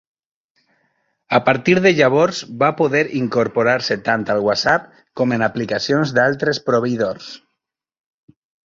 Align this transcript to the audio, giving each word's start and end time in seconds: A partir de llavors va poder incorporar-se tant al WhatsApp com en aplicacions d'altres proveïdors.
A 1.37 1.39
partir 1.49 1.75
de 1.87 1.91
llavors 1.99 2.39
va 2.63 2.71
poder 2.81 3.03
incorporar-se 3.21 3.99
tant 4.09 4.27
al 4.37 4.43
WhatsApp 4.49 4.91
com 5.23 5.39
en 5.39 5.47
aplicacions 5.53 6.19
d'altres 6.21 6.65
proveïdors. 6.73 7.33